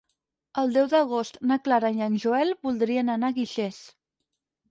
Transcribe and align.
El 0.61 0.71
deu 0.77 0.87
d'agost 0.93 1.37
na 1.51 1.57
Clara 1.67 1.91
i 1.99 2.05
en 2.05 2.17
Joel 2.25 2.55
voldrien 2.67 3.13
anar 3.17 3.29
a 3.33 3.37
Guixers. 3.39 3.79